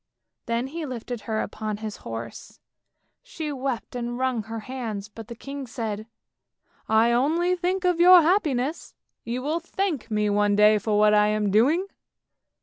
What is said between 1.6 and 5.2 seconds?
his horse, she wept and wrung her hands,